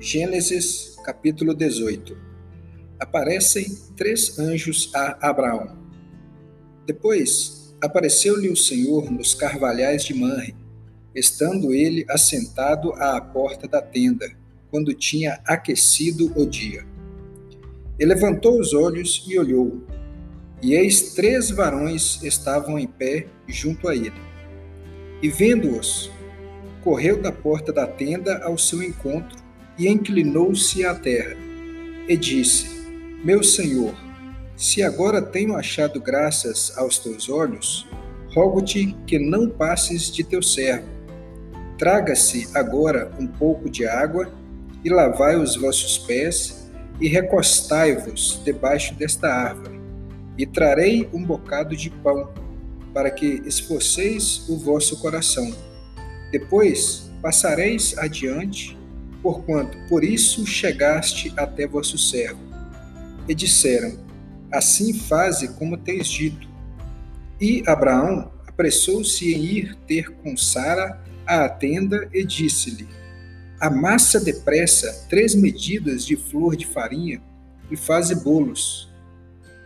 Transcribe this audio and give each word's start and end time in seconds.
Gênesis 0.00 0.96
capítulo 1.04 1.52
18 1.52 2.16
Aparecem 3.00 3.66
três 3.96 4.38
anjos 4.38 4.92
a 4.94 5.28
Abraão. 5.28 5.76
Depois 6.86 7.76
apareceu-lhe 7.82 8.48
o 8.48 8.56
Senhor 8.56 9.10
nos 9.10 9.34
carvalhais 9.34 10.04
de 10.04 10.14
Manre, 10.14 10.54
estando 11.12 11.74
ele 11.74 12.06
assentado 12.08 12.92
à 12.92 13.20
porta 13.20 13.66
da 13.66 13.82
tenda, 13.82 14.30
quando 14.70 14.94
tinha 14.94 15.40
aquecido 15.44 16.32
o 16.40 16.46
dia. 16.46 16.86
E 17.98 18.04
levantou 18.04 18.60
os 18.60 18.72
olhos 18.72 19.26
e 19.26 19.36
olhou, 19.36 19.82
e 20.62 20.74
eis 20.74 21.14
três 21.14 21.50
varões 21.50 22.22
estavam 22.22 22.78
em 22.78 22.86
pé 22.86 23.26
junto 23.48 23.88
a 23.88 23.96
ele. 23.96 24.12
E 25.20 25.28
vendo-os, 25.28 26.08
correu 26.84 27.20
da 27.20 27.32
porta 27.32 27.72
da 27.72 27.86
tenda 27.86 28.38
ao 28.44 28.56
seu 28.56 28.80
encontro 28.80 29.47
e 29.78 29.88
inclinou-se 29.88 30.84
à 30.84 30.94
terra, 30.94 31.36
e 32.08 32.16
disse: 32.16 32.86
Meu 33.24 33.42
senhor, 33.42 33.94
se 34.56 34.82
agora 34.82 35.22
tenho 35.22 35.54
achado 35.54 36.00
graças 36.00 36.76
aos 36.76 36.98
teus 36.98 37.28
olhos, 37.28 37.86
rogo-te 38.34 38.96
que 39.06 39.18
não 39.18 39.48
passes 39.48 40.10
de 40.10 40.24
teu 40.24 40.42
servo. 40.42 40.88
Traga-se 41.78 42.48
agora 42.54 43.12
um 43.20 43.26
pouco 43.26 43.70
de 43.70 43.86
água 43.86 44.32
e 44.84 44.90
lavai 44.90 45.36
os 45.36 45.54
vossos 45.54 45.98
pés 45.98 46.68
e 47.00 47.06
recostai-vos 47.06 48.40
debaixo 48.44 48.94
desta 48.94 49.28
árvore, 49.28 49.80
e 50.36 50.44
trarei 50.44 51.08
um 51.12 51.22
bocado 51.22 51.76
de 51.76 51.90
pão, 51.90 52.32
para 52.92 53.10
que 53.10 53.42
esforceis 53.46 54.48
o 54.48 54.56
vosso 54.56 55.00
coração. 55.00 55.54
Depois 56.32 57.10
passareis 57.22 57.96
adiante 57.98 58.77
porquanto 59.22 59.76
por 59.88 60.04
isso 60.04 60.46
chegaste 60.46 61.32
até 61.36 61.66
vosso 61.66 61.98
servo. 61.98 62.40
E 63.28 63.34
disseram: 63.34 63.98
Assim 64.52 64.92
faze 64.92 65.48
como 65.54 65.76
tens 65.76 66.08
dito. 66.08 66.48
E 67.40 67.62
Abraão 67.66 68.32
apressou-se 68.46 69.32
em 69.32 69.44
ir 69.44 69.76
ter 69.86 70.10
com 70.10 70.36
Sara 70.36 71.00
à 71.26 71.48
tenda 71.48 72.08
e 72.12 72.24
disse-lhe: 72.24 72.88
Amassa 73.60 74.20
depressa 74.20 75.06
três 75.08 75.34
medidas 75.34 76.04
de 76.04 76.16
flor 76.16 76.56
de 76.56 76.66
farinha 76.66 77.22
e 77.70 77.76
faze 77.76 78.14
bolos. 78.14 78.88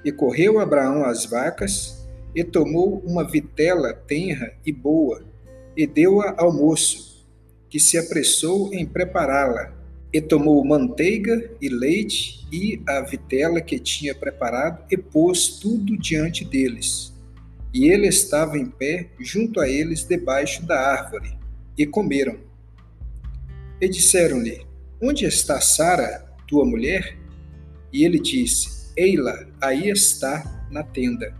E 0.04 0.10
correu 0.10 0.58
Abraão 0.58 1.04
às 1.04 1.24
vacas 1.24 2.06
e 2.34 2.42
tomou 2.42 2.98
uma 3.06 3.22
vitela 3.22 3.92
tenra 3.92 4.54
e 4.64 4.72
boa 4.72 5.24
e 5.76 5.86
deu-a 5.86 6.34
ao 6.38 6.52
moço 6.52 7.11
que 7.72 7.80
se 7.80 7.96
apressou 7.96 8.70
em 8.74 8.84
prepará-la, 8.84 9.72
e 10.12 10.20
tomou 10.20 10.62
manteiga 10.62 11.50
e 11.58 11.70
leite 11.70 12.46
e 12.52 12.82
a 12.86 13.00
vitela 13.00 13.62
que 13.62 13.78
tinha 13.78 14.14
preparado 14.14 14.84
e 14.90 14.96
pôs 14.98 15.58
tudo 15.58 15.96
diante 15.96 16.44
deles. 16.44 17.14
E 17.72 17.90
ele 17.90 18.06
estava 18.06 18.58
em 18.58 18.66
pé 18.66 19.08
junto 19.18 19.58
a 19.58 19.66
eles 19.66 20.04
debaixo 20.04 20.66
da 20.66 20.78
árvore, 20.78 21.34
e 21.78 21.86
comeram. 21.86 22.40
E 23.80 23.88
disseram-lhe: 23.88 24.66
Onde 25.00 25.24
está 25.24 25.58
Sara, 25.58 26.26
tua 26.46 26.66
mulher? 26.66 27.16
E 27.90 28.04
ele 28.04 28.20
disse: 28.20 28.92
Eila, 28.94 29.48
aí 29.62 29.88
está 29.88 30.68
na 30.70 30.82
tenda. 30.82 31.34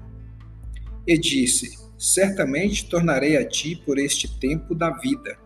E 1.06 1.18
disse: 1.18 1.76
Certamente 1.98 2.88
tornarei 2.88 3.36
a 3.36 3.46
ti 3.46 3.76
por 3.76 3.98
este 3.98 4.40
tempo 4.40 4.74
da 4.74 4.88
vida 4.88 5.42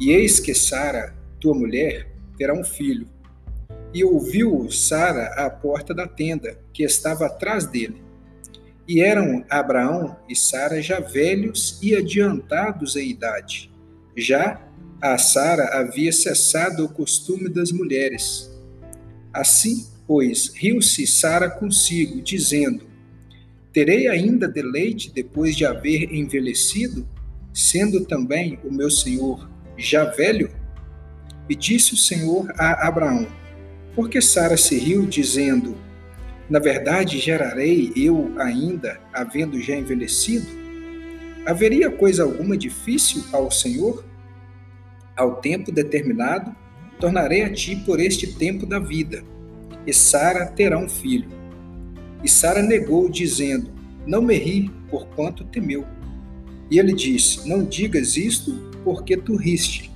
e 0.00 0.10
eis 0.10 0.40
que 0.40 0.54
Sara, 0.54 1.14
tua 1.40 1.54
mulher, 1.54 2.08
terá 2.36 2.52
um 2.52 2.64
filho. 2.64 3.06
E 3.92 4.04
ouviu 4.04 4.70
Sara 4.70 5.26
à 5.36 5.48
porta 5.48 5.94
da 5.94 6.06
tenda, 6.06 6.58
que 6.72 6.82
estava 6.82 7.26
atrás 7.26 7.66
dele. 7.66 8.02
E 8.88 9.00
eram 9.00 9.44
Abraão 9.48 10.16
e 10.28 10.34
Sara 10.34 10.82
já 10.82 11.00
velhos 11.00 11.78
e 11.80 11.94
adiantados 11.94 12.96
em 12.96 13.08
idade. 13.08 13.70
Já 14.16 14.60
a 15.00 15.16
Sara 15.16 15.78
havia 15.78 16.12
cessado 16.12 16.84
o 16.84 16.88
costume 16.88 17.48
das 17.48 17.70
mulheres. 17.70 18.50
Assim, 19.32 19.86
pois, 20.06 20.52
riu-se 20.54 21.06
Sara 21.06 21.48
consigo, 21.48 22.20
dizendo: 22.20 22.84
Terei 23.72 24.08
ainda 24.08 24.48
deleite 24.48 25.12
depois 25.12 25.56
de 25.56 25.64
haver 25.64 26.12
envelhecido, 26.12 27.08
sendo 27.52 28.04
também 28.04 28.58
o 28.64 28.72
meu 28.72 28.90
senhor 28.90 29.48
já 29.76 30.04
velho? 30.04 30.50
E 31.48 31.54
disse 31.54 31.94
o 31.94 31.96
Senhor 31.96 32.52
a 32.58 32.86
Abraão: 32.86 33.26
Por 33.94 34.08
que 34.08 34.20
Sara 34.20 34.56
se 34.56 34.78
riu, 34.78 35.06
dizendo: 35.06 35.76
Na 36.48 36.58
verdade, 36.58 37.18
gerarei 37.18 37.92
eu 37.96 38.32
ainda, 38.38 39.00
havendo 39.12 39.60
já 39.60 39.76
envelhecido? 39.76 40.46
Haveria 41.46 41.90
coisa 41.90 42.22
alguma 42.22 42.56
difícil 42.56 43.22
ao 43.32 43.50
Senhor? 43.50 44.04
Ao 45.16 45.36
tempo 45.36 45.70
determinado, 45.70 46.54
tornarei 46.98 47.42
a 47.42 47.52
ti 47.52 47.76
por 47.76 48.00
este 48.00 48.34
tempo 48.34 48.64
da 48.64 48.78
vida, 48.78 49.22
e 49.86 49.92
Sara 49.92 50.46
terá 50.46 50.78
um 50.78 50.88
filho. 50.88 51.28
E 52.22 52.28
Sara 52.28 52.62
negou, 52.62 53.10
dizendo: 53.10 53.70
Não 54.06 54.22
me 54.22 54.36
ri, 54.36 54.70
porquanto 54.90 55.44
temeu. 55.44 55.84
E 56.70 56.78
ele 56.78 56.94
disse: 56.94 57.46
Não 57.46 57.62
digas 57.62 58.16
isto, 58.16 58.73
porque 58.84 59.16
tu 59.16 59.36
riste. 59.36 59.90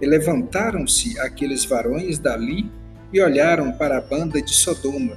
E 0.00 0.06
levantaram-se 0.06 1.18
aqueles 1.20 1.64
varões 1.64 2.18
dali 2.18 2.70
e 3.12 3.20
olharam 3.20 3.72
para 3.72 3.98
a 3.98 4.00
banda 4.00 4.42
de 4.42 4.54
Sodoma, 4.54 5.16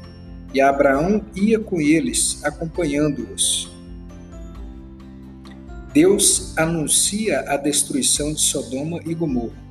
e 0.54 0.62
Abraão 0.62 1.26
ia 1.36 1.60
com 1.60 1.82
eles, 1.82 2.44
acompanhando-os. 2.44 3.72
Deus 5.94 6.58
anuncia 6.58 7.42
a 7.42 7.58
destruição 7.58 8.34
de 8.34 8.42
Sodoma 8.42 9.00
e 9.06 9.14
Gomorra. 9.14 9.62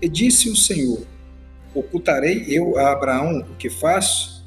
E 0.00 0.08
disse 0.08 0.48
o 0.48 0.56
Senhor: 0.56 1.04
Ocultarei 1.74 2.44
eu 2.48 2.78
a 2.78 2.92
Abraão 2.92 3.40
o 3.40 3.56
que 3.56 3.68
faço? 3.68 4.40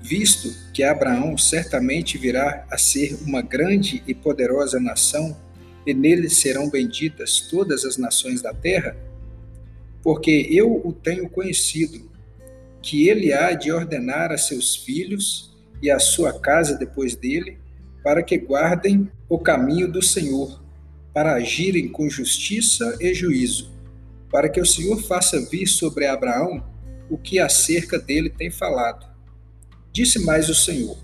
Visto 0.00 0.54
que 0.74 0.82
Abraão 0.82 1.38
certamente 1.38 2.18
virá 2.18 2.66
a 2.70 2.76
ser 2.76 3.18
uma 3.26 3.40
grande 3.40 4.02
e 4.06 4.14
poderosa 4.14 4.78
nação, 4.78 5.34
e 5.86 5.92
nele 5.92 6.28
serão 6.28 6.70
benditas 6.70 7.40
todas 7.40 7.84
as 7.84 7.96
nações 7.96 8.40
da 8.40 8.52
terra? 8.52 8.96
Porque 10.02 10.48
eu 10.50 10.80
o 10.84 10.92
tenho 10.92 11.28
conhecido, 11.28 12.10
que 12.82 13.08
ele 13.08 13.32
há 13.32 13.52
de 13.52 13.72
ordenar 13.72 14.30
a 14.30 14.38
seus 14.38 14.76
filhos 14.76 15.56
e 15.82 15.90
a 15.90 15.98
sua 15.98 16.38
casa 16.38 16.76
depois 16.76 17.14
dele, 17.14 17.58
para 18.02 18.22
que 18.22 18.36
guardem 18.36 19.10
o 19.28 19.38
caminho 19.38 19.90
do 19.90 20.02
Senhor, 20.02 20.62
para 21.12 21.34
agirem 21.34 21.88
com 21.88 22.10
justiça 22.10 22.98
e 23.00 23.14
juízo, 23.14 23.72
para 24.30 24.48
que 24.48 24.60
o 24.60 24.66
Senhor 24.66 25.00
faça 25.02 25.40
vir 25.48 25.66
sobre 25.66 26.06
Abraão 26.06 26.62
o 27.08 27.16
que 27.16 27.38
acerca 27.38 27.98
dele 27.98 28.28
tem 28.28 28.50
falado. 28.50 29.06
Disse 29.92 30.18
mais 30.18 30.48
o 30.48 30.54
Senhor: 30.54 30.98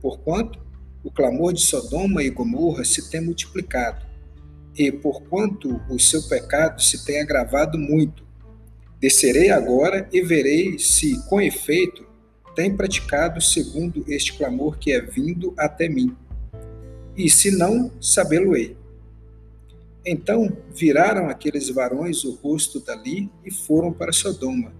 Porquanto 0.00 0.65
o 1.06 1.10
clamor 1.12 1.52
de 1.52 1.60
Sodoma 1.60 2.20
e 2.24 2.30
Gomorra 2.30 2.84
se 2.84 3.08
tem 3.08 3.20
multiplicado, 3.20 4.04
e 4.76 4.90
porquanto 4.90 5.80
o 5.88 6.00
seu 6.00 6.20
pecado 6.24 6.82
se 6.82 7.04
tem 7.06 7.20
agravado 7.20 7.78
muito, 7.78 8.26
descerei 8.98 9.50
agora 9.50 10.08
e 10.12 10.20
verei 10.20 10.80
se, 10.80 11.16
com 11.28 11.40
efeito, 11.40 12.04
tem 12.56 12.76
praticado 12.76 13.40
segundo 13.40 14.04
este 14.08 14.36
clamor 14.36 14.78
que 14.78 14.90
é 14.92 15.00
vindo 15.00 15.54
até 15.56 15.88
mim. 15.88 16.12
E 17.16 17.30
se 17.30 17.56
não, 17.56 17.92
sabê-lo-ei. 18.00 18.76
Então 20.04 20.56
viraram 20.74 21.28
aqueles 21.28 21.68
varões 21.70 22.24
o 22.24 22.34
rosto 22.34 22.80
dali 22.80 23.30
e 23.44 23.50
foram 23.52 23.92
para 23.92 24.12
Sodoma. 24.12 24.72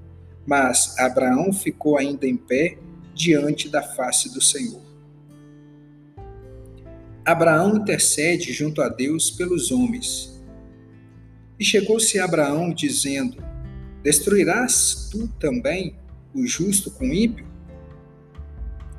Mas 0.44 0.99
Abraão 0.99 1.52
ficou 1.52 1.96
ainda 1.96 2.26
em 2.26 2.37
pé 2.37 2.79
diante 3.14 3.69
da 3.69 3.82
face 3.82 4.34
do 4.34 4.43
Senhor. 4.43 4.95
Abraão 7.26 7.78
intercede 7.78 8.52
junto 8.52 8.81
a 8.81 8.88
Deus 8.88 9.32
pelos 9.32 9.73
homens. 9.73 10.40
E 11.58 11.64
chegou-se 11.64 12.20
Abraão 12.20 12.73
dizendo: 12.73 13.43
Destruirás 14.00 15.08
tu 15.11 15.26
também 15.40 15.96
o 16.32 16.46
justo 16.46 16.88
com 16.88 17.08
o 17.08 17.12
ímpio? 17.12 17.44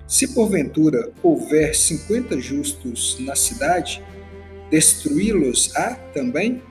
Se 0.05 0.33
porventura 0.33 1.09
houver 1.23 1.73
cinquenta 1.73 2.37
justos 2.37 3.17
na 3.21 3.33
cidade, 3.33 4.03
destruí-los-á 4.69 5.95
também? 6.13 6.61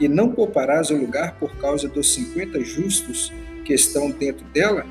E 0.00 0.08
não 0.08 0.32
pouparás 0.32 0.88
o 0.88 0.96
lugar 0.96 1.38
por 1.38 1.54
causa 1.58 1.88
dos 1.88 2.14
cinquenta 2.14 2.58
justos 2.64 3.30
que 3.66 3.74
estão 3.74 4.10
dentro 4.10 4.46
dela? 4.46 4.86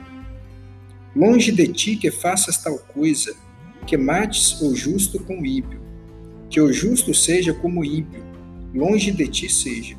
Longe 1.16 1.52
de 1.52 1.68
ti 1.68 1.96
que 1.96 2.12
faças 2.12 2.60
tal 2.60 2.78
coisa, 2.78 3.36
que 3.88 3.98
mates 3.98 4.62
o 4.62 4.76
justo 4.76 5.20
com 5.24 5.42
o 5.42 5.46
ímpio 5.46 5.85
que 6.56 6.62
o 6.62 6.72
justo 6.72 7.14
seja 7.14 7.54
como 7.54 7.82
o 7.82 7.84
ímpio, 7.84 8.24
longe 8.74 9.12
de 9.12 9.28
ti 9.28 9.50
seja. 9.50 9.98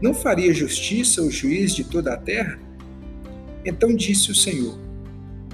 Não 0.00 0.14
faria 0.14 0.54
justiça 0.54 1.20
o 1.20 1.30
juiz 1.30 1.74
de 1.74 1.84
toda 1.84 2.14
a 2.14 2.16
terra? 2.16 2.58
Então 3.62 3.94
disse 3.94 4.30
o 4.30 4.34
Senhor: 4.34 4.78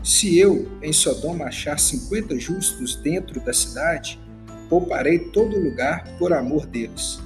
Se 0.04 0.38
eu 0.38 0.68
em 0.80 0.92
Sodoma 0.92 1.46
achar 1.46 1.76
cinquenta 1.80 2.38
justos 2.38 2.94
dentro 2.94 3.40
da 3.40 3.52
cidade, 3.52 4.20
pouparei 4.68 5.18
todo 5.18 5.58
lugar 5.58 6.16
por 6.20 6.32
amor 6.32 6.66
deles. 6.66 7.18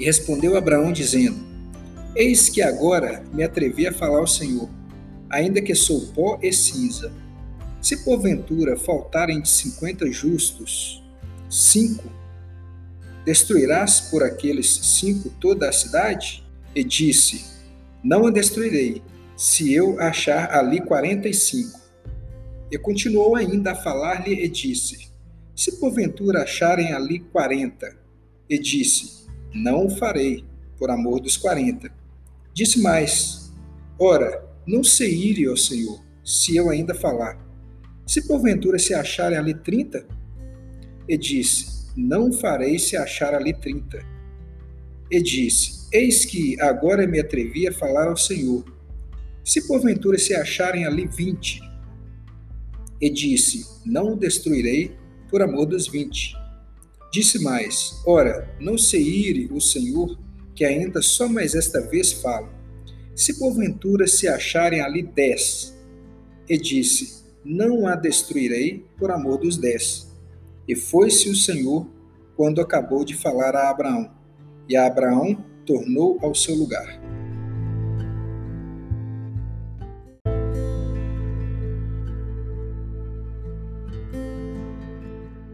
E 0.00 0.04
respondeu 0.04 0.56
Abraão, 0.56 0.90
dizendo: 0.90 1.38
Eis 2.16 2.48
que 2.48 2.60
agora 2.60 3.22
me 3.32 3.44
atrevi 3.44 3.86
a 3.86 3.92
falar 3.92 4.18
ao 4.18 4.26
Senhor, 4.26 4.68
ainda 5.30 5.62
que 5.62 5.76
sou 5.76 6.08
pó 6.08 6.40
e 6.42 6.52
cinza. 6.52 7.12
Se 7.80 8.04
porventura 8.04 8.76
faltarem 8.76 9.40
de 9.40 9.48
cinquenta 9.48 10.10
justos, 10.10 11.05
cinco, 11.48 12.04
destruirás 13.24 14.00
por 14.00 14.22
aqueles 14.22 14.68
cinco 14.68 15.30
toda 15.40 15.68
a 15.68 15.72
cidade? 15.72 16.44
E 16.74 16.84
disse: 16.84 17.44
Não 18.02 18.26
a 18.26 18.30
destruirei, 18.30 19.02
se 19.36 19.72
eu 19.72 20.00
achar 20.00 20.52
ali 20.52 20.80
quarenta 20.80 21.28
e 21.28 21.34
cinco. 21.34 21.80
E 22.70 22.78
continuou 22.78 23.36
ainda 23.36 23.72
a 23.72 23.76
falar-lhe 23.76 24.44
e 24.44 24.48
disse: 24.48 25.08
Se 25.54 25.78
porventura 25.78 26.42
acharem 26.42 26.92
ali 26.92 27.20
quarenta, 27.20 27.96
e 28.48 28.58
disse: 28.58 29.26
Não 29.54 29.86
o 29.86 29.90
farei, 29.90 30.44
por 30.78 30.90
amor 30.90 31.20
dos 31.20 31.36
quarenta. 31.36 31.90
Disse 32.52 32.80
mais: 32.80 33.52
Ora, 33.98 34.44
não 34.66 34.82
sei 34.82 35.14
ir, 35.14 35.48
ó 35.48 35.56
Senhor, 35.56 36.02
se 36.24 36.56
eu 36.56 36.68
ainda 36.68 36.94
falar. 36.94 37.44
Se 38.06 38.26
porventura 38.26 38.78
se 38.78 38.94
acharem 38.94 39.38
ali 39.38 39.54
trinta, 39.54 40.06
e 41.08 41.16
disse: 41.16 41.90
Não 41.96 42.32
farei 42.32 42.78
se 42.78 42.96
achar 42.96 43.34
ali 43.34 43.52
trinta. 43.52 44.04
E 45.10 45.20
disse: 45.22 45.86
Eis 45.92 46.24
que 46.24 46.60
agora 46.60 47.06
me 47.06 47.20
atrevi 47.20 47.68
a 47.68 47.72
falar 47.72 48.08
ao 48.08 48.16
Senhor. 48.16 48.64
Se 49.44 49.66
porventura 49.68 50.18
se 50.18 50.34
acharem 50.34 50.84
ali 50.84 51.06
vinte, 51.06 51.60
e 53.00 53.10
disse: 53.10 53.64
Não 53.84 54.14
o 54.14 54.16
destruirei 54.16 54.96
por 55.30 55.42
amor 55.42 55.66
dos 55.66 55.86
vinte. 55.88 56.34
Disse 57.12 57.42
mais: 57.42 58.00
Ora, 58.04 58.48
não 58.60 58.76
se 58.76 58.98
ire 58.98 59.48
o 59.52 59.60
Senhor, 59.60 60.18
que 60.54 60.64
ainda 60.64 61.00
só 61.00 61.28
mais 61.28 61.54
esta 61.54 61.80
vez 61.80 62.12
falo. 62.12 62.48
Se 63.14 63.38
porventura 63.38 64.06
se 64.06 64.28
acharem 64.28 64.80
ali 64.80 65.02
dez, 65.02 65.76
e 66.48 66.58
disse: 66.58 67.24
Não 67.44 67.86
a 67.86 67.94
destruirei 67.94 68.84
por 68.98 69.10
amor 69.10 69.38
dos 69.38 69.56
dez. 69.56 70.06
E 70.68 70.74
foi-se 70.74 71.30
o 71.30 71.34
Senhor 71.34 71.86
quando 72.36 72.60
acabou 72.60 73.04
de 73.04 73.14
falar 73.14 73.54
a 73.54 73.70
Abraão, 73.70 74.10
e 74.68 74.76
a 74.76 74.86
Abraão 74.86 75.44
tornou 75.64 76.18
ao 76.20 76.34
seu 76.34 76.54
lugar. 76.54 77.00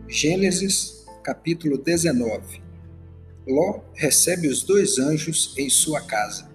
Gênesis, 0.09 1.07
capítulo 1.23 1.79
19. 1.79 2.63
Ló 3.47 3.81
recebe 3.95 4.49
os 4.49 4.63
dois 4.63 4.99
anjos 4.99 5.55
em 5.57 5.69
sua 5.69 6.01
casa. 6.01 6.51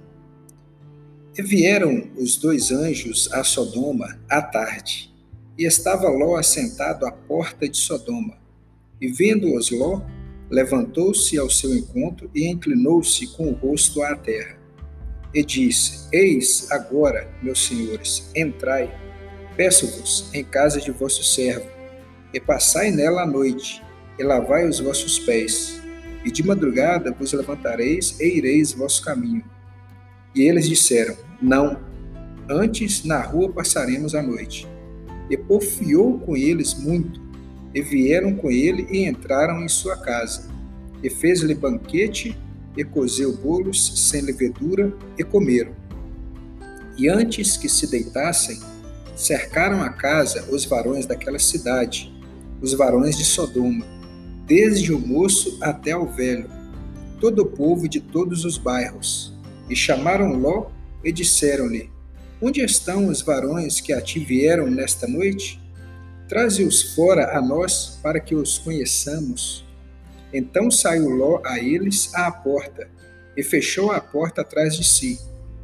E 1.37 1.41
vieram 1.41 2.09
os 2.17 2.37
dois 2.37 2.71
anjos 2.71 3.31
a 3.31 3.43
Sodoma 3.43 4.19
à 4.29 4.41
tarde, 4.41 5.13
e 5.57 5.65
estava 5.65 6.09
Ló 6.09 6.35
assentado 6.35 7.05
à 7.05 7.11
porta 7.11 7.67
de 7.67 7.77
Sodoma. 7.77 8.46
E 8.99 9.07
vendo-os 9.07 9.69
Ló, 9.71 10.01
levantou-se 10.49 11.37
ao 11.37 11.49
seu 11.49 11.75
encontro 11.75 12.29
e 12.33 12.47
inclinou-se 12.47 13.27
com 13.35 13.49
o 13.49 13.53
rosto 13.53 14.01
à 14.01 14.15
terra. 14.15 14.57
E 15.33 15.43
disse: 15.43 16.07
Eis 16.11 16.71
agora, 16.71 17.29
meus 17.43 17.67
senhores, 17.67 18.31
entrai, 18.35 18.91
peço-vos 19.55 20.33
em 20.33 20.43
casa 20.43 20.79
de 20.79 20.91
vosso 20.91 21.23
servo 21.23 21.77
e 22.33 22.39
passai 22.39 22.91
nela 22.91 23.23
a 23.23 23.27
noite, 23.27 23.81
e 24.19 24.23
lavai 24.23 24.67
os 24.67 24.79
vossos 24.79 25.19
pés, 25.19 25.81
e 26.25 26.31
de 26.31 26.45
madrugada 26.45 27.11
vos 27.11 27.33
levantareis 27.33 28.19
e 28.19 28.37
ireis 28.37 28.73
vosso 28.73 29.03
caminho. 29.03 29.43
E 30.35 30.41
eles 30.41 30.67
disseram: 30.67 31.15
Não, 31.41 31.79
antes 32.49 33.03
na 33.03 33.21
rua 33.21 33.51
passaremos 33.51 34.15
a 34.15 34.21
noite. 34.21 34.67
E 35.29 35.37
porfiou 35.37 36.19
com 36.19 36.37
eles 36.37 36.73
muito, 36.73 37.21
e 37.73 37.81
vieram 37.81 38.35
com 38.35 38.49
ele 38.49 38.87
e 38.89 39.05
entraram 39.05 39.63
em 39.63 39.67
sua 39.67 39.97
casa. 39.97 40.49
E 41.03 41.09
fez-lhe 41.09 41.53
banquete, 41.53 42.37
e 42.75 42.83
cozeu 42.83 43.35
bolos 43.35 44.09
sem 44.09 44.21
levedura, 44.21 44.93
e 45.17 45.23
comeram. 45.23 45.73
E 46.97 47.07
antes 47.07 47.57
que 47.57 47.69
se 47.69 47.87
deitassem, 47.87 48.59
cercaram 49.15 49.81
a 49.81 49.89
casa 49.89 50.45
os 50.51 50.65
varões 50.65 51.05
daquela 51.05 51.39
cidade, 51.39 52.13
os 52.61 52.73
varões 52.73 53.17
de 53.17 53.25
Sodoma, 53.25 53.85
desde 54.45 54.93
o 54.93 54.99
moço 54.99 55.57
até 55.61 55.95
o 55.95 56.05
velho, 56.05 56.49
todo 57.19 57.43
o 57.43 57.45
povo 57.45 57.87
de 57.87 57.99
todos 57.99 58.45
os 58.45 58.57
bairros. 58.57 59.33
E 59.69 59.75
chamaram 59.75 60.33
Ló 60.33 60.67
e 61.03 61.11
disseram-lhe: 61.11 61.89
Onde 62.41 62.61
estão 62.61 63.07
os 63.07 63.21
varões 63.21 63.81
que 63.81 63.91
a 63.91 64.01
ti 64.01 64.19
vieram 64.19 64.69
nesta 64.69 65.07
noite? 65.07 65.59
Traze-os 66.27 66.93
fora 66.93 67.37
a 67.37 67.41
nós 67.41 67.99
para 68.03 68.19
que 68.19 68.35
os 68.35 68.57
conheçamos. 68.57 69.65
Então 70.33 70.69
saiu 70.69 71.09
Ló 71.09 71.41
a 71.45 71.59
eles 71.59 72.13
à 72.13 72.29
porta 72.31 72.89
e 73.35 73.43
fechou 73.43 73.91
a 73.91 74.01
porta 74.01 74.41
atrás 74.41 74.75
de 74.75 74.83
si 74.83 75.19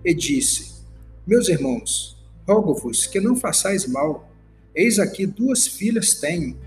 e 0.06 0.14
disse: 0.14 0.74
Meus 1.28 1.50
irmãos, 1.50 2.18
rogo-vos 2.48 3.06
que 3.06 3.20
não 3.20 3.36
façais 3.36 3.86
mal. 3.86 4.30
Eis 4.76 5.00
aqui 5.00 5.26
duas 5.26 5.68
filhas 5.68 6.16
tenho 6.16 6.58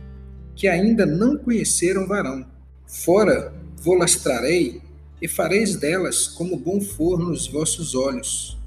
que 0.54 0.68
ainda 0.68 1.04
não 1.04 1.36
conheceram 1.36 2.06
varão. 2.06 2.46
Fora 2.86 3.52
vou-las 3.76 4.16
trarei 4.16 4.82
e 5.20 5.26
fareis 5.26 5.76
delas 5.76 6.28
como 6.28 6.56
bom 6.56 6.80
for 6.80 7.18
nos 7.18 7.46
vossos 7.46 7.94
olhos. 7.94 8.58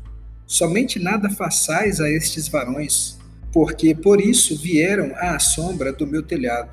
Somente 0.45 0.97
nada 0.97 1.29
façais 1.29 2.01
a 2.01 2.09
estes 2.09 2.47
varões, 2.47 3.18
porque 3.51 3.95
por 3.95 4.21
isso 4.21 4.57
vieram 4.57 5.11
à 5.15 5.39
sombra 5.39 5.91
do 5.91 6.05
meu 6.05 6.23
telhado. 6.23 6.69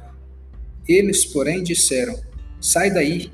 Eles, 0.86 1.24
porém, 1.24 1.62
disseram: 1.62 2.18
Sai 2.60 2.90
daí. 2.90 3.30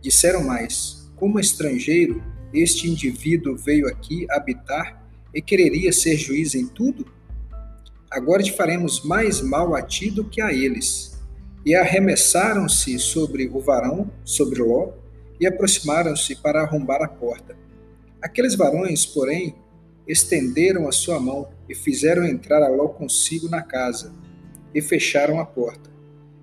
Disseram 0.00 0.44
mais: 0.44 1.10
Como 1.16 1.38
estrangeiro, 1.38 2.22
este 2.52 2.88
indivíduo 2.88 3.56
veio 3.56 3.88
aqui 3.88 4.26
habitar 4.30 5.02
e 5.34 5.40
quereria 5.40 5.92
ser 5.92 6.16
juiz 6.16 6.54
em 6.54 6.66
tudo? 6.66 7.06
Agora 8.10 8.42
te 8.42 8.52
faremos 8.52 9.02
mais 9.04 9.40
mal 9.40 9.74
a 9.74 9.80
ti 9.80 10.10
do 10.10 10.24
que 10.24 10.42
a 10.42 10.52
eles 10.52 11.12
e 11.64 11.74
arremessaram-se 11.74 12.98
sobre 12.98 13.48
o 13.48 13.60
varão, 13.60 14.10
sobre 14.24 14.60
Ló, 14.60 14.92
e 15.40 15.46
aproximaram-se 15.46 16.36
para 16.36 16.60
arrombar 16.60 17.02
a 17.02 17.08
porta. 17.08 17.56
Aqueles 18.20 18.54
varões, 18.54 19.06
porém, 19.06 19.54
estenderam 20.06 20.88
a 20.88 20.92
sua 20.92 21.20
mão 21.20 21.48
e 21.68 21.74
fizeram 21.74 22.26
entrar 22.26 22.62
a 22.62 22.68
Ló 22.68 22.88
consigo 22.88 23.48
na 23.48 23.62
casa, 23.62 24.12
e 24.74 24.80
fecharam 24.80 25.38
a 25.38 25.44
porta. 25.44 25.90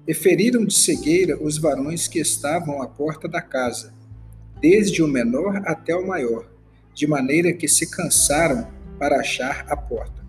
E 0.08 0.14
feriram 0.14 0.66
de 0.66 0.74
cegueira 0.74 1.38
os 1.42 1.58
varões 1.58 2.08
que 2.08 2.20
estavam 2.20 2.82
à 2.82 2.88
porta 2.88 3.28
da 3.28 3.42
casa, 3.42 3.94
desde 4.62 5.04
o 5.04 5.08
menor 5.08 5.62
até 5.66 5.96
o 5.96 6.08
maior, 6.08 6.50
de 6.94 7.08
maneira 7.08 7.54
que 7.54 7.68
se 7.68 7.90
cansaram 7.90 8.68
para 8.98 9.20
achar 9.20 9.66
a 9.70 9.78
porta. 9.78 10.20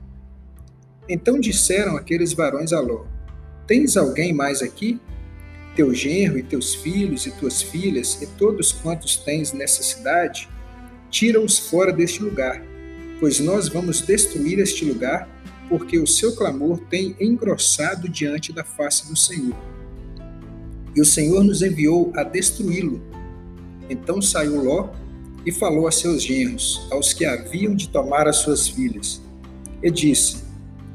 Então 1.08 1.40
disseram 1.40 1.96
aqueles 1.96 2.32
varões 2.32 2.72
a 2.72 2.80
Ló: 2.80 3.04
Tens 3.66 3.96
alguém 3.96 4.32
mais 4.32 4.62
aqui? 4.62 5.00
Teu 5.74 5.94
genro 5.94 6.38
e 6.38 6.42
teus 6.42 6.74
filhos 6.74 7.26
e 7.26 7.30
tuas 7.30 7.62
filhas 7.62 8.20
e 8.20 8.26
todos 8.26 8.72
quantos 8.72 9.16
tens 9.16 9.52
nessa 9.52 9.82
cidade, 9.82 10.48
tira-os 11.10 11.58
fora 11.58 11.92
deste 11.92 12.22
lugar, 12.22 12.62
pois 13.20 13.38
nós 13.38 13.68
vamos 13.68 14.00
destruir 14.00 14.58
este 14.58 14.84
lugar, 14.84 15.28
porque 15.68 16.00
o 16.00 16.06
seu 16.06 16.34
clamor 16.34 16.80
tem 16.90 17.14
engrossado 17.20 18.08
diante 18.08 18.52
da 18.52 18.64
face 18.64 19.06
do 19.06 19.16
Senhor. 19.16 19.56
E 20.96 21.00
o 21.00 21.04
Senhor 21.04 21.44
nos 21.44 21.62
enviou 21.62 22.12
a 22.16 22.24
destruí-lo. 22.24 23.00
Então 23.88 24.20
saiu 24.20 24.64
Ló 24.64 24.88
e 25.46 25.52
falou 25.52 25.86
a 25.86 25.92
seus 25.92 26.22
genros, 26.22 26.88
aos 26.90 27.12
que 27.12 27.24
haviam 27.24 27.76
de 27.76 27.88
tomar 27.88 28.26
as 28.26 28.36
suas 28.36 28.68
filhas, 28.68 29.22
e 29.82 29.90
disse: 29.90 30.42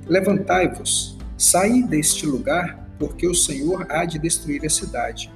Levantai-vos, 0.08 1.15
Saí 1.38 1.84
deste 1.84 2.25
lugar, 2.25 2.89
porque 2.98 3.27
o 3.27 3.36
Senhor 3.36 3.86
há 3.89 4.05
de 4.05 4.17
destruir 4.17 4.65
a 4.65 4.70
cidade. 4.70 5.29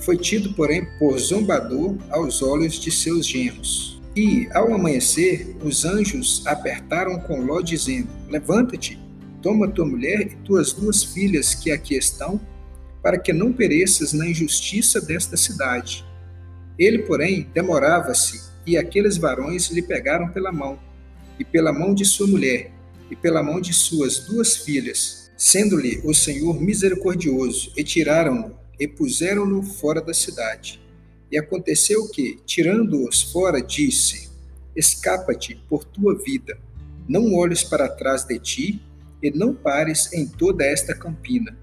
Foi 0.00 0.16
tido, 0.16 0.52
porém, 0.54 0.84
por 0.98 1.16
zombador 1.16 1.96
aos 2.10 2.42
olhos 2.42 2.74
de 2.74 2.90
seus 2.90 3.24
genros. 3.24 3.97
E, 4.18 4.48
ao 4.52 4.74
amanhecer, 4.74 5.56
os 5.62 5.84
anjos 5.84 6.44
apertaram 6.44 7.20
com 7.20 7.40
Ló, 7.40 7.60
dizendo: 7.60 8.08
Levanta-te, 8.28 8.98
toma 9.40 9.68
tua 9.68 9.86
mulher 9.86 10.22
e 10.22 10.36
tuas 10.44 10.72
duas 10.72 11.04
filhas 11.04 11.54
que 11.54 11.70
aqui 11.70 11.96
estão, 11.96 12.40
para 13.00 13.16
que 13.16 13.32
não 13.32 13.52
pereças 13.52 14.12
na 14.12 14.26
injustiça 14.26 15.00
desta 15.00 15.36
cidade. 15.36 16.04
Ele, 16.76 16.98
porém, 17.04 17.48
demorava-se, 17.54 18.42
e 18.66 18.76
aqueles 18.76 19.16
varões 19.16 19.70
lhe 19.70 19.82
pegaram 19.82 20.30
pela 20.30 20.50
mão, 20.50 20.80
e 21.38 21.44
pela 21.44 21.72
mão 21.72 21.94
de 21.94 22.04
sua 22.04 22.26
mulher, 22.26 22.72
e 23.08 23.14
pela 23.14 23.40
mão 23.40 23.60
de 23.60 23.72
suas 23.72 24.18
duas 24.26 24.56
filhas, 24.56 25.30
sendo-lhe 25.36 26.00
o 26.02 26.12
Senhor 26.12 26.60
misericordioso, 26.60 27.72
e 27.76 27.84
tiraram-no, 27.84 28.58
e 28.80 28.88
puseram-no 28.88 29.62
fora 29.62 30.00
da 30.00 30.12
cidade. 30.12 30.87
E 31.30 31.38
aconteceu 31.38 32.08
que, 32.10 32.38
tirando-os 32.46 33.22
fora, 33.22 33.60
disse: 33.60 34.30
Escapa-te 34.74 35.54
por 35.68 35.84
tua 35.84 36.16
vida, 36.16 36.58
não 37.08 37.34
olhes 37.34 37.62
para 37.62 37.88
trás 37.88 38.24
de 38.24 38.38
ti, 38.38 38.82
e 39.22 39.30
não 39.30 39.54
pares 39.54 40.12
em 40.12 40.26
toda 40.26 40.64
esta 40.64 40.94
campina. 40.94 41.56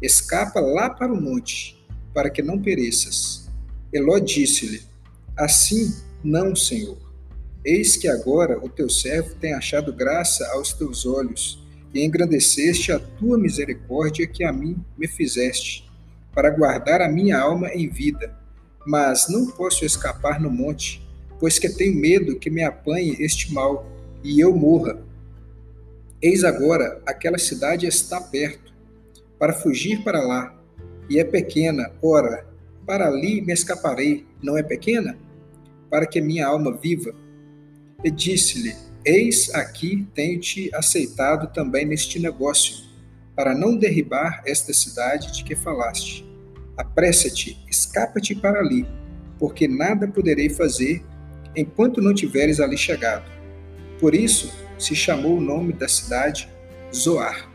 Escapa 0.00 0.60
lá 0.60 0.90
para 0.90 1.12
o 1.12 1.20
monte, 1.20 1.84
para 2.14 2.30
que 2.30 2.42
não 2.42 2.60
pereças. 2.60 3.48
Eló 3.92 4.18
disse-lhe: 4.18 4.82
Assim 5.36 5.94
não, 6.24 6.56
Senhor. 6.56 6.98
Eis 7.64 7.96
que 7.96 8.08
agora 8.08 8.58
o 8.58 8.68
teu 8.68 8.88
servo 8.88 9.36
tem 9.36 9.52
achado 9.52 9.92
graça 9.92 10.44
aos 10.52 10.72
teus 10.72 11.06
olhos, 11.06 11.62
e 11.94 12.04
engrandeceste 12.04 12.90
a 12.90 12.98
tua 12.98 13.38
misericórdia 13.38 14.26
que 14.26 14.42
a 14.42 14.52
mim 14.52 14.82
me 14.96 15.06
fizeste, 15.06 15.88
para 16.34 16.50
guardar 16.50 17.02
a 17.02 17.08
minha 17.08 17.38
alma 17.38 17.68
em 17.68 17.88
vida. 17.88 18.36
Mas 18.86 19.28
não 19.28 19.46
posso 19.46 19.84
escapar 19.84 20.40
no 20.40 20.50
monte, 20.50 21.06
pois 21.38 21.58
que 21.58 21.68
tenho 21.68 21.98
medo 21.98 22.38
que 22.38 22.50
me 22.50 22.62
apanhe 22.62 23.16
este 23.20 23.52
mal 23.52 23.86
e 24.22 24.40
eu 24.40 24.54
morra. 24.54 25.02
Eis 26.20 26.44
agora 26.44 27.02
aquela 27.04 27.38
cidade 27.38 27.86
está 27.86 28.20
perto, 28.20 28.72
para 29.38 29.52
fugir 29.52 30.04
para 30.04 30.20
lá, 30.22 30.56
e 31.10 31.18
é 31.18 31.24
pequena, 31.24 31.90
ora, 32.00 32.46
para 32.86 33.08
ali 33.08 33.40
me 33.40 33.52
escaparei, 33.52 34.26
não 34.42 34.56
é 34.56 34.62
pequena? 34.62 35.18
Para 35.90 36.06
que 36.06 36.20
minha 36.20 36.46
alma 36.46 36.76
viva. 36.76 37.12
E 38.04 38.10
disse-lhe: 38.10 38.74
Eis 39.04 39.52
aqui 39.54 40.06
tenho-te 40.14 40.70
aceitado 40.74 41.52
também 41.52 41.84
neste 41.84 42.18
negócio, 42.18 42.76
para 43.34 43.54
não 43.54 43.76
derribar 43.76 44.42
esta 44.46 44.72
cidade 44.72 45.32
de 45.32 45.44
que 45.44 45.56
falaste. 45.56 46.24
Apressa-te, 46.76 47.58
escapa-te 47.68 48.34
para 48.34 48.58
ali, 48.58 48.86
porque 49.38 49.68
nada 49.68 50.08
poderei 50.08 50.48
fazer 50.48 51.04
enquanto 51.56 52.00
não 52.00 52.14
tiveres 52.14 52.60
ali 52.60 52.76
chegado. 52.76 53.30
Por 54.00 54.14
isso 54.14 54.52
se 54.78 54.94
chamou 54.94 55.36
o 55.36 55.40
nome 55.40 55.72
da 55.72 55.86
cidade 55.86 56.48
Zoar. 56.94 57.48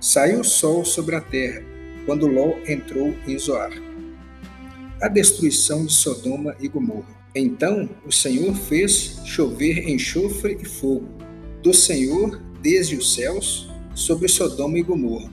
Saiu 0.00 0.40
o 0.40 0.44
sol 0.44 0.84
sobre 0.84 1.16
a 1.16 1.20
terra, 1.20 1.62
quando 2.04 2.26
Ló 2.26 2.54
entrou 2.66 3.14
em 3.26 3.38
Zoar. 3.38 3.72
A 5.02 5.08
destruição 5.08 5.86
de 5.86 5.92
Sodoma 5.92 6.54
e 6.60 6.68
Gomorra. 6.68 7.16
Então 7.34 7.88
o 8.06 8.12
Senhor 8.12 8.54
fez 8.54 9.20
chover 9.24 9.88
enxofre 9.88 10.58
e 10.60 10.64
fogo, 10.64 11.08
do 11.62 11.74
Senhor 11.74 12.40
desde 12.62 12.96
os 12.96 13.14
céus, 13.14 13.70
sobre 13.94 14.28
Sodoma 14.28 14.78
e 14.78 14.82
Gomorra, 14.82 15.30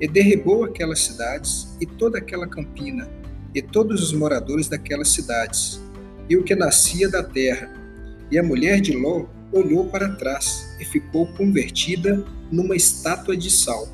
e 0.00 0.06
derribou 0.06 0.64
aquelas 0.64 1.00
cidades 1.00 1.76
e 1.80 1.86
toda 1.86 2.18
aquela 2.18 2.46
campina, 2.46 3.08
e 3.54 3.62
todos 3.62 4.02
os 4.02 4.12
moradores 4.12 4.68
daquelas 4.68 5.08
cidades, 5.08 5.80
e 6.28 6.36
o 6.36 6.44
que 6.44 6.54
nascia 6.54 7.08
da 7.08 7.22
terra. 7.22 7.72
E 8.30 8.38
a 8.38 8.42
mulher 8.42 8.80
de 8.80 8.92
Ló 8.92 9.26
olhou 9.52 9.86
para 9.86 10.14
trás 10.14 10.76
e 10.78 10.84
ficou 10.84 11.26
convertida 11.34 12.24
numa 12.52 12.76
estátua 12.76 13.36
de 13.36 13.50
sal. 13.50 13.88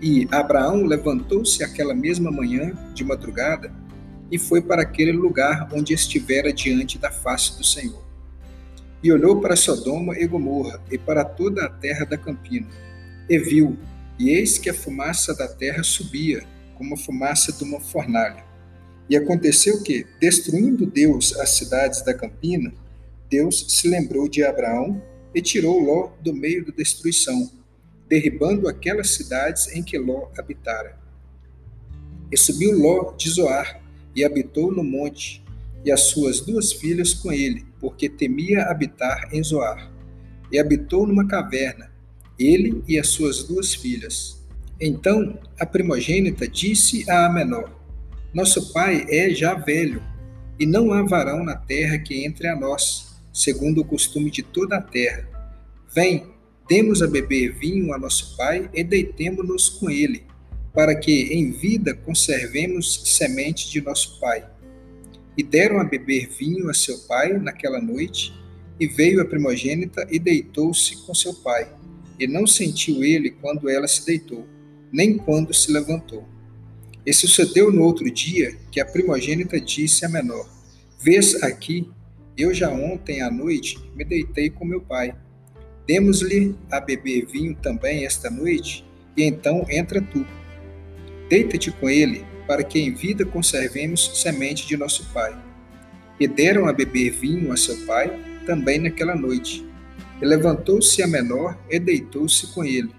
E 0.00 0.26
Abraão 0.30 0.84
levantou-se 0.84 1.62
aquela 1.62 1.94
mesma 1.94 2.30
manhã, 2.30 2.72
de 2.94 3.04
madrugada, 3.04 3.70
e 4.30 4.38
foi 4.38 4.62
para 4.62 4.82
aquele 4.82 5.12
lugar 5.12 5.68
onde 5.72 5.92
estivera 5.92 6.52
diante 6.52 6.98
da 6.98 7.10
face 7.10 7.56
do 7.58 7.64
Senhor. 7.64 8.02
E 9.02 9.12
olhou 9.12 9.40
para 9.40 9.56
Sodoma 9.56 10.18
e 10.18 10.26
Gomorra 10.26 10.80
e 10.90 10.96
para 10.96 11.24
toda 11.24 11.64
a 11.64 11.68
terra 11.68 12.04
da 12.04 12.16
campina, 12.16 12.66
e 13.28 13.38
viu, 13.38 13.78
e 14.20 14.28
eis 14.28 14.58
que 14.58 14.68
a 14.68 14.74
fumaça 14.74 15.34
da 15.34 15.48
terra 15.48 15.82
subia, 15.82 16.46
como 16.74 16.92
a 16.92 16.98
fumaça 16.98 17.50
de 17.50 17.64
uma 17.64 17.80
fornalha. 17.80 18.44
E 19.08 19.16
aconteceu 19.16 19.82
que, 19.82 20.06
destruindo 20.20 20.84
Deus 20.84 21.34
as 21.40 21.56
cidades 21.56 22.02
da 22.04 22.12
campina, 22.12 22.70
Deus 23.30 23.64
se 23.70 23.88
lembrou 23.88 24.28
de 24.28 24.44
Abraão 24.44 25.02
e 25.34 25.40
tirou 25.40 25.80
Ló 25.80 26.10
do 26.22 26.34
meio 26.34 26.66
da 26.66 26.70
destruição, 26.70 27.50
derribando 28.10 28.68
aquelas 28.68 29.08
cidades 29.14 29.68
em 29.74 29.82
que 29.82 29.96
Ló 29.96 30.28
habitara. 30.36 31.00
E 32.30 32.36
subiu 32.36 32.78
Ló 32.78 33.14
de 33.16 33.30
Zoar 33.30 33.80
e 34.14 34.22
habitou 34.22 34.70
no 34.70 34.84
monte, 34.84 35.42
e 35.82 35.90
as 35.90 36.02
suas 36.02 36.40
duas 36.40 36.74
filhas 36.74 37.14
com 37.14 37.32
ele, 37.32 37.64
porque 37.80 38.06
temia 38.06 38.64
habitar 38.64 39.30
em 39.32 39.42
Zoar. 39.42 39.90
E 40.52 40.58
habitou 40.58 41.06
numa 41.06 41.26
caverna, 41.26 41.89
ele 42.40 42.82
e 42.88 42.98
as 42.98 43.08
suas 43.08 43.44
duas 43.44 43.74
filhas. 43.74 44.40
Então 44.80 45.38
a 45.58 45.66
primogênita 45.66 46.48
disse 46.48 47.08
à 47.10 47.28
menor: 47.28 47.70
Nosso 48.32 48.72
pai 48.72 49.06
é 49.08 49.30
já 49.30 49.54
velho, 49.54 50.02
e 50.58 50.66
não 50.66 50.92
há 50.92 51.02
varão 51.02 51.44
na 51.44 51.56
terra 51.56 51.98
que 51.98 52.24
entre 52.24 52.48
a 52.48 52.56
nós, 52.56 53.14
segundo 53.32 53.82
o 53.82 53.84
costume 53.84 54.30
de 54.30 54.42
toda 54.42 54.76
a 54.76 54.82
terra. 54.82 55.28
Vem, 55.94 56.24
demos 56.68 57.02
a 57.02 57.06
beber 57.06 57.58
vinho 57.58 57.92
a 57.92 57.98
nosso 57.98 58.36
pai 58.36 58.70
e 58.72 58.82
deitemo-nos 58.82 59.68
com 59.68 59.90
ele 59.90 60.30
para 60.72 60.94
que 60.94 61.34
em 61.34 61.50
vida 61.50 61.94
conservemos 61.94 63.02
semente 63.04 63.70
de 63.70 63.80
nosso 63.80 64.20
pai. 64.20 64.44
E 65.36 65.42
deram 65.42 65.80
a 65.80 65.84
beber 65.84 66.28
vinho 66.28 66.68
a 66.68 66.74
seu 66.74 66.98
pai 67.00 67.32
naquela 67.38 67.80
noite, 67.80 68.32
e 68.78 68.86
veio 68.86 69.20
a 69.20 69.24
primogênita 69.24 70.06
e 70.10 70.18
deitou-se 70.18 70.96
com 71.04 71.14
seu 71.14 71.34
pai. 71.34 71.68
E 72.20 72.26
não 72.26 72.46
sentiu 72.46 73.02
ele 73.02 73.30
quando 73.30 73.70
ela 73.70 73.88
se 73.88 74.04
deitou, 74.04 74.46
nem 74.92 75.16
quando 75.16 75.54
se 75.54 75.72
levantou. 75.72 76.28
E 77.06 77.14
sucedeu 77.14 77.72
no 77.72 77.82
outro 77.82 78.10
dia 78.10 78.58
que 78.70 78.78
a 78.78 78.84
primogênita 78.84 79.58
disse 79.58 80.04
à 80.04 80.08
menor: 80.08 80.46
Vês 81.02 81.42
aqui, 81.42 81.88
eu 82.36 82.52
já 82.52 82.70
ontem 82.70 83.22
à 83.22 83.30
noite 83.30 83.78
me 83.96 84.04
deitei 84.04 84.50
com 84.50 84.66
meu 84.66 84.82
pai. 84.82 85.16
Demos-lhe 85.86 86.54
a 86.70 86.78
beber 86.78 87.24
vinho 87.24 87.56
também 87.56 88.04
esta 88.04 88.28
noite, 88.30 88.84
e 89.16 89.22
então 89.24 89.64
entra 89.70 90.02
tu. 90.02 90.26
Deita-te 91.30 91.70
com 91.70 91.88
ele, 91.88 92.22
para 92.46 92.62
que 92.62 92.78
em 92.78 92.92
vida 92.92 93.24
conservemos 93.24 94.20
semente 94.20 94.66
de 94.66 94.76
nosso 94.76 95.10
pai. 95.14 95.34
E 96.20 96.28
deram 96.28 96.68
a 96.68 96.72
beber 96.72 97.12
vinho 97.12 97.50
a 97.50 97.56
seu 97.56 97.78
pai, 97.86 98.12
também 98.44 98.78
naquela 98.78 99.14
noite. 99.14 99.69
E 100.20 100.24
levantou-se 100.24 101.02
a 101.02 101.06
menor 101.06 101.58
e 101.70 101.78
deitou-se 101.78 102.48
com 102.48 102.64
ele. 102.64 102.90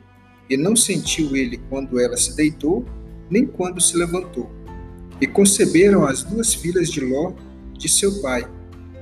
E 0.50 0.58
não 0.58 0.76
sentiu 0.76 1.36
ele 1.36 1.58
quando 1.70 2.00
ela 2.00 2.18
se 2.18 2.36
deitou, 2.36 2.86
nem 3.30 3.46
quando 3.46 3.80
se 3.80 3.96
levantou. 3.96 4.50
E 5.22 5.28
conceberam 5.28 6.06
as 6.06 6.24
duas 6.24 6.54
filhas 6.54 6.90
de 6.90 7.00
Ló, 7.00 7.34
de 7.78 7.88
seu 7.88 8.22
pai. 8.22 8.48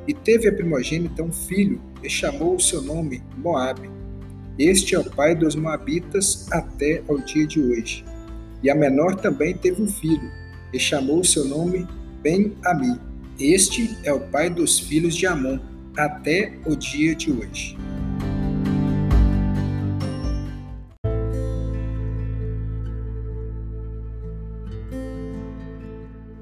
E 0.08 0.14
teve 0.14 0.48
a 0.48 0.54
primogênita 0.54 1.24
um 1.24 1.32
filho, 1.32 1.82
e 2.04 2.10
chamou 2.10 2.56
o 2.56 2.60
seu 2.60 2.82
nome 2.82 3.24
Moabe. 3.38 3.90
Este 4.58 4.96
é 4.96 5.00
o 5.00 5.10
pai 5.10 5.36
dos 5.36 5.56
Moabitas 5.56 6.48
até 6.52 7.02
ao 7.08 7.18
dia 7.20 7.48
de 7.48 7.62
hoje. 7.62 8.04
E 8.62 8.70
a 8.70 8.76
menor 8.76 9.16
também 9.16 9.56
teve 9.56 9.82
um 9.82 9.88
filho, 9.88 10.30
e 10.74 10.80
chamou 10.80 11.24
seu 11.24 11.46
nome 11.46 11.88
Ben-Ami. 12.22 13.00
Este 13.40 13.98
é 14.04 14.14
o 14.14 14.20
pai 14.20 14.50
dos 14.50 14.80
filhos 14.80 15.16
de 15.16 15.26
Amon, 15.26 15.60
até 15.96 16.54
o 16.66 16.76
dia 16.76 17.16
de 17.16 17.32
hoje. 17.32 17.78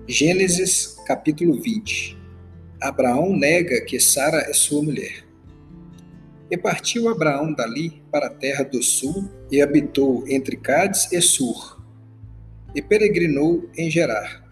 Gênesis 0.09 0.95
capítulo 1.05 1.59
20 1.59 2.17
Abraão 2.81 3.35
nega 3.35 3.81
que 3.81 3.99
Sara 3.99 4.37
é 4.37 4.53
sua 4.53 4.81
mulher. 4.81 5.25
E 6.49 6.55
partiu 6.55 7.09
Abraão 7.09 7.53
dali 7.53 8.01
para 8.09 8.27
a 8.27 8.29
terra 8.29 8.63
do 8.63 8.81
sul 8.81 9.29
e 9.51 9.61
habitou 9.61 10.23
entre 10.29 10.55
Cádiz 10.55 11.11
e 11.11 11.21
Sur, 11.21 11.83
e 12.73 12.81
peregrinou 12.81 13.69
em 13.77 13.91
Gerar. 13.91 14.49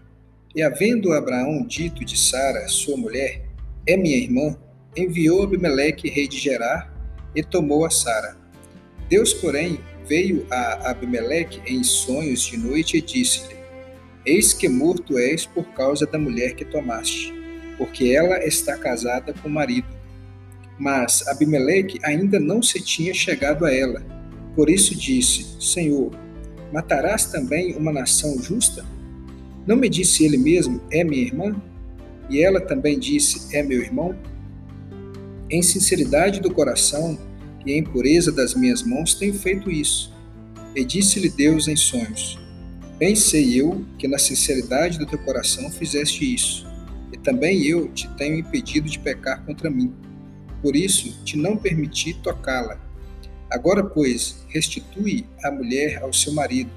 E 0.54 0.62
havendo 0.62 1.14
Abraão 1.14 1.66
dito 1.66 2.04
de 2.04 2.18
Sara, 2.18 2.68
sua 2.68 2.98
mulher, 2.98 3.48
é 3.86 3.96
minha 3.96 4.18
irmã, 4.18 4.58
enviou 4.94 5.42
Abimeleque, 5.42 6.10
rei 6.10 6.28
de 6.28 6.36
Gerar, 6.38 6.92
e 7.34 7.42
tomou 7.42 7.86
a 7.86 7.88
Sara. 7.88 8.36
Deus, 9.08 9.32
porém, 9.32 9.80
veio 10.06 10.46
a 10.50 10.90
Abimeleque 10.90 11.62
em 11.66 11.82
sonhos 11.82 12.42
de 12.42 12.58
noite 12.58 12.98
e 12.98 13.00
disse-lhe: 13.00 13.55
Eis 14.26 14.52
que 14.52 14.68
morto 14.68 15.16
és 15.16 15.46
por 15.46 15.64
causa 15.72 16.04
da 16.04 16.18
mulher 16.18 16.56
que 16.56 16.64
tomaste, 16.64 17.32
porque 17.78 18.10
ela 18.10 18.44
está 18.44 18.76
casada 18.76 19.32
com 19.32 19.48
o 19.48 19.52
marido. 19.52 19.86
Mas 20.78 21.26
Abimeleque 21.28 22.00
ainda 22.02 22.40
não 22.40 22.60
se 22.60 22.82
tinha 22.82 23.14
chegado 23.14 23.64
a 23.64 23.72
ela. 23.72 24.04
Por 24.56 24.68
isso 24.68 24.94
disse: 24.96 25.56
Senhor, 25.60 26.10
Matarás 26.72 27.26
também 27.26 27.76
uma 27.76 27.92
nação 27.92 28.42
justa? 28.42 28.84
Não 29.66 29.76
me 29.76 29.88
disse 29.88 30.24
ele 30.24 30.36
mesmo, 30.36 30.80
é 30.90 31.04
minha 31.04 31.22
irmã? 31.22 31.56
E 32.28 32.42
ela 32.42 32.60
também 32.60 32.98
disse: 32.98 33.56
É 33.56 33.62
meu 33.62 33.80
irmão? 33.80 34.16
Em 35.48 35.62
sinceridade 35.62 36.40
do 36.40 36.52
coração 36.52 37.16
e 37.64 37.72
em 37.72 37.84
pureza 37.84 38.32
das 38.32 38.54
minhas 38.54 38.82
mãos 38.82 39.14
tenho 39.14 39.34
feito 39.34 39.70
isso. 39.70 40.12
E 40.74 40.84
disse-lhe 40.84 41.28
Deus 41.28 41.68
em 41.68 41.76
sonhos: 41.76 42.38
Bem 42.98 43.14
sei 43.14 43.60
eu 43.60 43.84
que 43.98 44.08
na 44.08 44.16
sinceridade 44.16 44.98
do 44.98 45.04
teu 45.04 45.18
coração 45.18 45.70
fizeste 45.70 46.34
isso, 46.34 46.66
e 47.12 47.18
também 47.18 47.62
eu 47.62 47.88
te 47.92 48.08
tenho 48.16 48.38
impedido 48.38 48.88
de 48.88 48.98
pecar 48.98 49.44
contra 49.44 49.68
mim. 49.68 49.92
Por 50.62 50.74
isso 50.74 51.22
te 51.22 51.36
não 51.36 51.58
permiti 51.58 52.14
tocá-la. 52.14 52.80
Agora, 53.50 53.84
pois, 53.84 54.46
restitui 54.48 55.26
a 55.44 55.50
mulher 55.50 56.02
ao 56.02 56.10
seu 56.10 56.32
marido, 56.32 56.70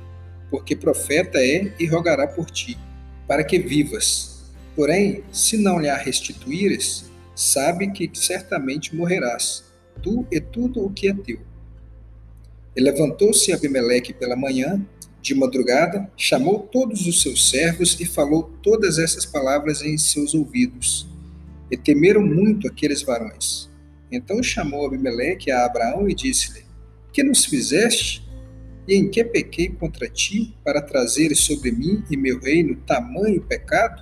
porque 0.50 0.76
profeta 0.76 1.38
é 1.40 1.74
e 1.80 1.86
rogará 1.86 2.28
por 2.28 2.52
ti, 2.52 2.78
para 3.26 3.42
que 3.42 3.58
vivas. 3.58 4.44
Porém, 4.76 5.24
se 5.32 5.56
não 5.56 5.80
lhe 5.80 5.88
a 5.88 5.96
restituíres, 5.96 7.10
sabe 7.34 7.92
que 7.94 8.12
certamente 8.14 8.94
morrerás, 8.94 9.64
tu 10.04 10.28
e 10.30 10.42
tudo 10.42 10.84
o 10.84 10.92
que 10.92 11.08
é 11.08 11.14
teu. 11.14 11.40
E 12.76 12.82
levantou-se 12.82 13.54
Abimeleque 13.54 14.14
pela 14.14 14.36
manhã, 14.36 14.86
de 15.22 15.36
madrugada, 15.36 16.10
chamou 16.16 16.60
todos 16.60 17.06
os 17.06 17.22
seus 17.22 17.50
servos 17.50 18.00
e 18.00 18.06
falou 18.06 18.44
todas 18.64 18.98
essas 18.98 19.26
palavras 19.26 19.82
em 19.82 19.98
seus 19.98 20.34
ouvidos. 20.34 21.08
E 21.70 21.78
temeram 21.78 22.22
muito 22.22 22.68
aqueles 22.68 23.02
varões. 23.02 23.70
Então 24.12 24.42
chamou 24.42 24.86
Abimeleque 24.86 25.52
a 25.52 25.66
Abraão 25.66 26.10
e 26.10 26.16
disse-lhe: 26.16 26.64
Que 27.14 27.24
nos 27.24 27.46
fizeste? 27.46 28.28
E 28.88 28.96
em 28.96 29.08
que 29.08 29.24
pequei 29.24 29.70
contra 29.70 30.10
ti 30.10 30.56
para 30.64 30.82
trazeres 30.82 31.42
sobre 31.42 31.72
mim 31.72 32.04
e 32.10 32.18
meu 32.18 32.40
reino 32.40 32.76
tamanho 32.88 33.42
pecado? 33.42 34.02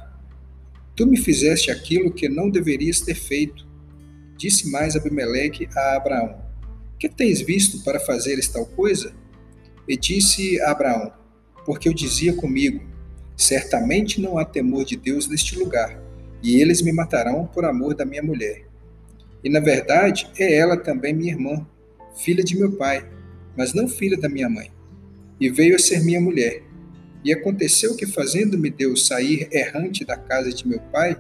Tu 0.96 1.06
me 1.06 1.18
fizeste 1.18 1.70
aquilo 1.70 2.12
que 2.12 2.30
não 2.30 2.50
deverias 2.50 3.02
ter 3.02 3.16
feito. 3.16 3.68
Disse 4.38 4.72
mais 4.72 4.96
Abimeleque 4.96 5.68
a 5.76 5.98
Abraão: 5.98 6.42
Que 6.98 7.10
tens 7.10 7.42
visto 7.42 7.84
para 7.84 8.00
fazeres 8.00 8.48
tal 8.48 8.66
coisa? 8.66 9.14
E 9.88 9.96
disse 9.96 10.62
a 10.62 10.72
Abraão: 10.72 11.12
Porque 11.65 11.88
eu 11.88 11.94
dizia 11.94 12.34
comigo: 12.34 12.84
Certamente 13.36 14.20
não 14.20 14.38
há 14.38 14.46
temor 14.46 14.84
de 14.84 14.98
Deus 14.98 15.27
neste 15.27 15.58
lugar, 15.58 16.01
e 16.41 16.60
eles 16.60 16.82
me 16.82 16.91
matarão 16.91 17.46
por 17.46 17.65
amor 17.65 17.96
da 17.96 18.06
minha 18.06 18.24
mulher. 18.24 18.67
E 19.44 19.50
na 19.50 19.60
verdade 19.60 20.27
é 20.38 20.56
ela 20.56 20.75
também 20.75 21.13
minha 21.13 21.34
irmã, 21.34 21.65
filha 22.15 22.44
de 22.44 22.58
meu 22.58 22.72
pai, 22.72 23.08
mas 23.56 23.74
não 23.74 23.88
filha 23.88 24.17
da 24.17 24.27
minha 24.27 24.50
mãe. 24.50 24.72
E 25.39 25.50
veio 25.50 25.75
a 25.75 25.79
ser 25.79 26.03
minha 26.03 26.20
mulher. 26.20 26.63
E 27.24 27.32
aconteceu 27.32 27.96
que, 27.96 28.06
fazendo-me 28.06 28.70
Deus 28.70 29.06
sair 29.06 29.48
errante 29.51 30.06
da 30.06 30.17
casa 30.17 30.51
de 30.51 30.67
meu 30.67 30.79
pai, 30.91 31.15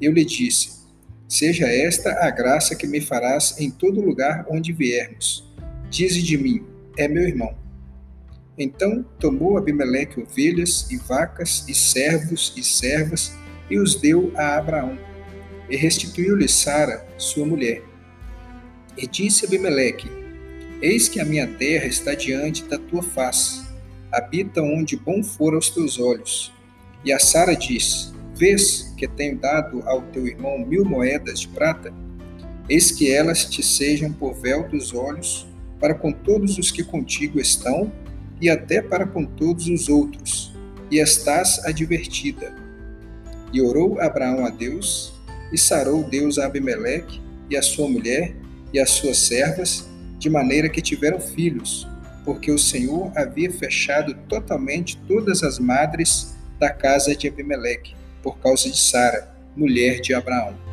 eu 0.00 0.12
lhe 0.12 0.24
disse: 0.24 0.70
Seja 1.28 1.66
esta 1.66 2.24
a 2.24 2.30
graça 2.30 2.76
que 2.76 2.86
me 2.86 3.00
farás 3.00 3.58
em 3.58 3.70
todo 3.70 4.00
lugar 4.00 4.46
onde 4.48 4.72
viermos. 4.72 5.44
Dize 5.90 6.22
de 6.22 6.36
mim: 6.36 6.64
É 6.96 7.08
meu 7.08 7.22
irmão. 7.22 7.65
Então 8.58 9.04
tomou 9.18 9.58
Abimeleque 9.58 10.20
ovelhas 10.20 10.90
e 10.90 10.96
vacas 10.96 11.64
e 11.68 11.74
servos 11.74 12.52
e 12.56 12.62
servas 12.62 13.32
e 13.70 13.78
os 13.78 13.94
deu 13.94 14.32
a 14.34 14.56
Abraão. 14.56 14.98
E 15.68 15.76
restituiu-lhe 15.76 16.48
Sara, 16.48 17.06
sua 17.18 17.44
mulher. 17.44 17.82
E 18.96 19.06
disse 19.06 19.44
Abimeleque: 19.44 20.08
Eis 20.80 21.08
que 21.08 21.20
a 21.20 21.24
minha 21.24 21.46
terra 21.46 21.86
está 21.86 22.14
diante 22.14 22.64
da 22.64 22.78
tua 22.78 23.02
face 23.02 23.66
habita 24.16 24.62
onde 24.62 24.96
bom 24.96 25.22
for 25.22 25.54
aos 25.54 25.68
teus 25.68 25.98
olhos. 25.98 26.52
E 27.04 27.12
a 27.12 27.18
Sara 27.18 27.54
diz: 27.54 28.12
Vês 28.34 28.94
que 28.96 29.06
tenho 29.06 29.38
dado 29.38 29.82
ao 29.86 30.02
teu 30.02 30.26
irmão 30.26 30.58
mil 30.58 30.84
moedas 30.84 31.40
de 31.40 31.48
prata? 31.48 31.92
Eis 32.68 32.90
que 32.90 33.10
elas 33.10 33.44
te 33.44 33.62
sejam 33.62 34.12
por 34.12 34.34
véu 34.34 34.68
dos 34.68 34.94
olhos 34.94 35.46
para 35.78 35.94
com 35.94 36.10
todos 36.10 36.58
os 36.58 36.70
que 36.70 36.82
contigo 36.82 37.38
estão 37.38 37.92
e 38.40 38.50
até 38.50 38.82
para 38.82 39.06
com 39.06 39.24
todos 39.24 39.68
os 39.68 39.88
outros, 39.88 40.54
e 40.90 40.98
estás 40.98 41.64
advertida. 41.64 42.54
E 43.52 43.60
orou 43.60 44.00
Abraão 44.00 44.44
a 44.44 44.50
Deus, 44.50 45.14
e 45.52 45.58
sarou 45.58 46.02
Deus 46.04 46.38
a 46.38 46.46
Abimeleque 46.46 47.20
e 47.48 47.56
a 47.56 47.62
sua 47.62 47.88
mulher 47.88 48.34
e 48.72 48.78
as 48.78 48.90
suas 48.90 49.18
servas, 49.18 49.88
de 50.18 50.28
maneira 50.28 50.68
que 50.68 50.82
tiveram 50.82 51.20
filhos, 51.20 51.86
porque 52.24 52.50
o 52.50 52.58
Senhor 52.58 53.12
havia 53.16 53.50
fechado 53.50 54.14
totalmente 54.28 54.96
todas 55.06 55.42
as 55.42 55.58
madres 55.58 56.34
da 56.58 56.70
casa 56.70 57.14
de 57.14 57.28
Abimeleque, 57.28 57.94
por 58.22 58.38
causa 58.38 58.68
de 58.68 58.76
Sara, 58.76 59.34
mulher 59.54 60.00
de 60.00 60.12
Abraão. 60.12 60.65